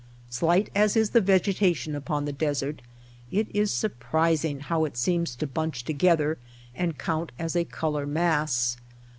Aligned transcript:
Slight 0.31 0.71
as 0.73 0.95
is 0.97 1.11
the 1.11 1.21
vegetation 1.21 1.93
upon 1.93 2.25
the 2.25 2.31
desert, 2.33 2.81
it 3.29 3.45
is 3.53 3.71
surprising 3.71 4.61
how 4.61 4.83
it 4.83 4.97
seems 4.97 5.35
to 5.35 5.45
bunch 5.45 5.83
together 5.85 6.39
and 6.73 6.97
count 6.97 7.31
as 7.37 7.55
a 7.55 7.65
color 7.65 8.07
mass. 8.07 8.77